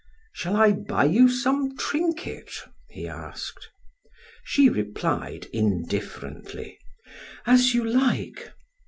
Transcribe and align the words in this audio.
"Shall 0.33 0.55
I 0.55 0.71
buy 0.71 1.05
you 1.05 1.29
some 1.29 1.77
trinket?" 1.77 2.49
he 2.89 3.07
asked. 3.07 3.69
She 4.43 4.67
replied 4.67 5.45
indifferently: 5.53 6.79
"As 7.45 7.75
you 7.75 7.83
like." 7.85 8.51